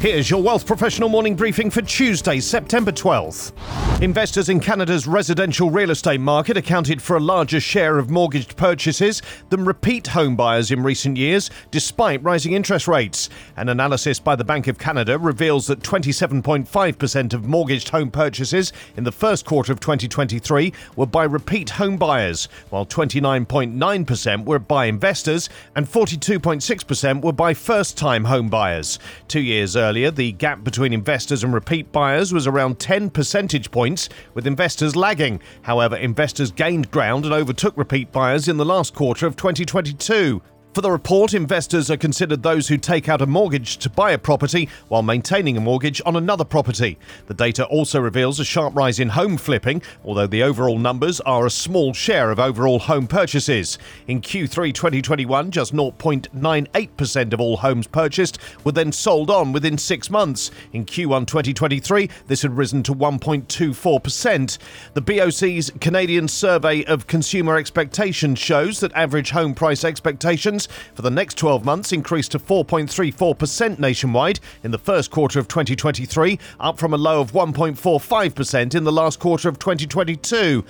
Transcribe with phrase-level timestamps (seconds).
[0.00, 3.52] Here's your Wealth Professional morning briefing for Tuesday, September 12th.
[4.00, 9.20] Investors in Canada's residential real estate market accounted for a larger share of mortgaged purchases
[9.50, 13.28] than repeat home buyers in recent years, despite rising interest rates.
[13.58, 19.04] An analysis by the Bank of Canada reveals that 27.5% of mortgaged home purchases in
[19.04, 25.50] the first quarter of 2023 were by repeat home buyers, while 29.9% were by investors
[25.76, 28.98] and 42.6% were by first time home buyers.
[29.28, 33.72] Two years earlier, earlier, the gap between investors and repeat buyers was around 10 percentage
[33.72, 35.40] points, with investors lagging.
[35.62, 40.40] However, investors gained ground and overtook repeat buyers in the last quarter of 2022.
[40.72, 44.18] For the report, investors are considered those who take out a mortgage to buy a
[44.18, 46.96] property while maintaining a mortgage on another property.
[47.26, 51.44] The data also reveals a sharp rise in home flipping, although the overall numbers are
[51.44, 53.78] a small share of overall home purchases.
[54.06, 60.08] In Q3 2021, just 0.98% of all homes purchased were then sold on within six
[60.08, 60.52] months.
[60.72, 64.58] In Q1 2023, this had risen to 1.24%.
[64.94, 70.59] The BOC's Canadian Survey of Consumer Expectations shows that average home price expectations
[70.94, 76.38] for the next 12 months increased to 4.34% nationwide in the first quarter of 2023,
[76.60, 80.64] up from a low of 1.45% in the last quarter of 2022.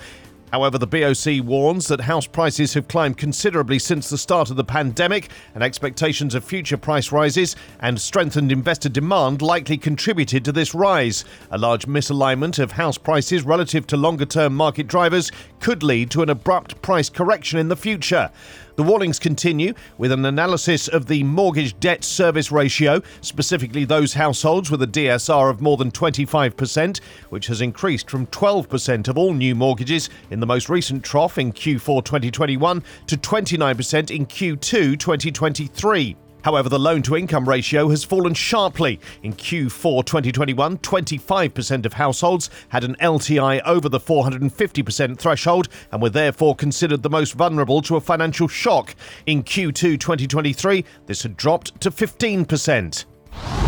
[0.51, 4.65] However, the BOC warns that house prices have climbed considerably since the start of the
[4.65, 10.75] pandemic, and expectations of future price rises and strengthened investor demand likely contributed to this
[10.75, 11.23] rise.
[11.51, 15.31] A large misalignment of house prices relative to longer term market drivers
[15.61, 18.29] could lead to an abrupt price correction in the future.
[18.75, 24.71] The warnings continue with an analysis of the mortgage debt service ratio, specifically those households
[24.71, 29.55] with a DSR of more than 25%, which has increased from 12% of all new
[29.55, 36.17] mortgages in the most recent trough in Q4 2021 to 29% in Q2 2023.
[36.43, 38.99] However, the loan to income ratio has fallen sharply.
[39.23, 46.09] In Q4 2021, 25% of households had an LTI over the 450% threshold and were
[46.09, 48.95] therefore considered the most vulnerable to a financial shock.
[49.25, 53.05] In Q2 2023, this had dropped to 15%.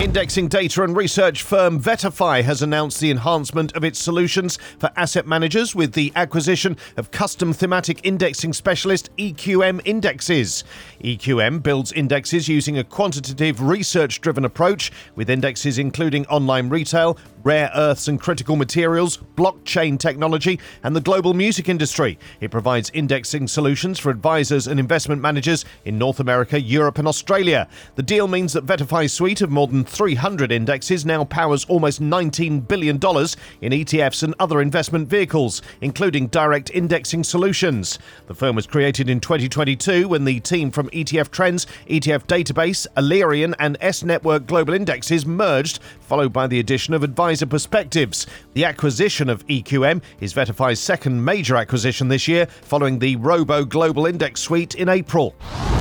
[0.02, 5.28] Indexing data and research firm VettaFi has announced the enhancement of its solutions for asset
[5.28, 10.64] managers with the acquisition of custom thematic indexing specialist EQM Indexes.
[11.04, 17.70] EQM builds indexes using a quantitative research driven approach with indexes including online retail, rare
[17.76, 22.18] earths and critical materials, blockchain technology, and the global music industry.
[22.42, 27.68] It provides indexing solutions for advisors and investment managers in North America, Europe, and Australia.
[27.96, 32.68] The deal means that VettaFi's suite of more than 300 indexes now powers almost $19
[32.68, 38.00] billion in ETFs and other investment vehicles, including direct indexing solutions.
[38.26, 43.54] The firm was created in 2022 when the team from ETF Trends, ETF Database, Alerian,
[43.60, 48.26] and S Network Global Indexes merged, followed by the addition of Advisor Perspectives.
[48.54, 54.08] The acquisition of EQM is VettaFi's second major acquisition this year, following the Robo Global
[54.08, 55.36] Index Suite in April.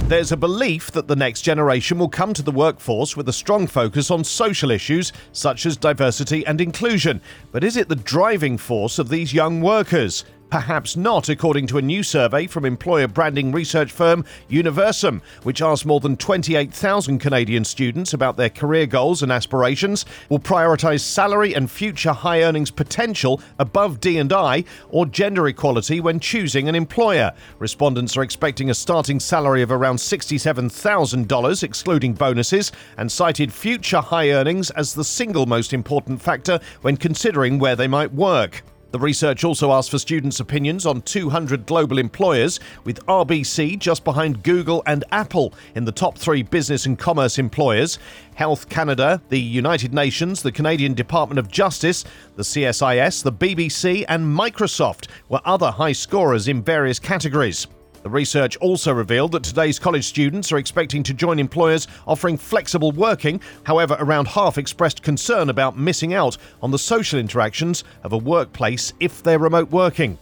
[0.09, 3.67] There's a belief that the next generation will come to the workforce with a strong
[3.67, 7.23] focus on social issues such as diversity and inclusion.
[7.51, 10.25] But is it the driving force of these young workers?
[10.53, 15.87] Perhaps not, according to a new survey from employer branding research firm Universum, which asked
[15.87, 21.71] more than 28,000 Canadian students about their career goals and aspirations, will prioritise salary and
[21.71, 27.33] future high earnings potential above D&I or gender equality when choosing an employer.
[27.59, 34.29] Respondents are expecting a starting salary of around $67,000 excluding bonuses and cited future high
[34.29, 38.63] earnings as the single most important factor when considering where they might work.
[38.93, 44.43] The research also asked for students' opinions on 200 global employers, with RBC just behind
[44.43, 47.99] Google and Apple in the top three business and commerce employers.
[48.35, 52.05] Health Canada, the United Nations, the Canadian Department of Justice,
[52.37, 57.67] the CSIS, the BBC, and Microsoft were other high scorers in various categories.
[58.03, 62.91] The research also revealed that today's college students are expecting to join employers offering flexible
[62.91, 63.41] working.
[63.65, 68.93] However, around half expressed concern about missing out on the social interactions of a workplace
[68.99, 70.19] if they're remote working.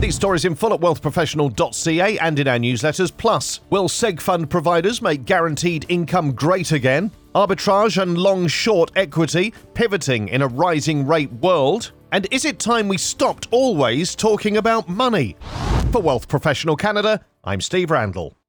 [0.00, 3.12] These stories in full at wealthprofessional.ca and in our newsletters.
[3.14, 7.10] Plus, will seg fund providers make guaranteed income great again?
[7.34, 11.92] Arbitrage and long short equity pivoting in a rising rate world?
[12.12, 15.36] And is it time we stopped always talking about money?
[15.92, 18.39] For Wealth Professional Canada, I'm Steve Randall.